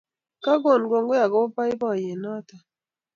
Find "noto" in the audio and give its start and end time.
2.23-2.55